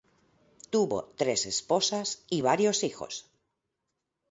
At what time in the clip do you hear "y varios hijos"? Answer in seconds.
2.27-3.29